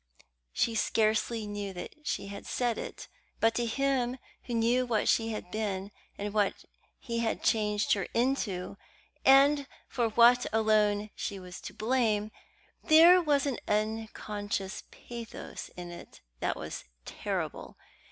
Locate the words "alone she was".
10.51-11.61